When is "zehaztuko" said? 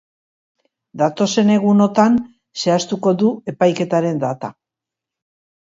2.63-3.17